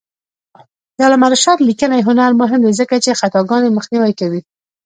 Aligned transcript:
د 0.95 0.97
علامه 1.05 1.27
رشاد 1.33 1.59
لیکنی 1.69 2.05
هنر 2.07 2.31
مهم 2.41 2.59
دی 2.65 2.73
ځکه 2.79 2.95
چې 3.03 3.17
خطاګانې 3.19 3.75
مخنیوی 3.77 4.13
کوي. 4.19 4.41